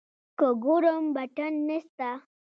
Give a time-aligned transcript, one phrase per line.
[0.37, 2.09] که ګورم بټن نسته.